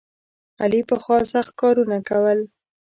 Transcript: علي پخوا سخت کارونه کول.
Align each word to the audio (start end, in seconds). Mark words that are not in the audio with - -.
علي 0.61 0.81
پخوا 0.89 1.17
سخت 1.33 1.51
کارونه 1.61 1.97
کول. 2.09 2.39